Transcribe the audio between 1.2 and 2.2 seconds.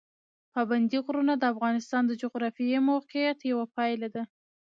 د افغانستان د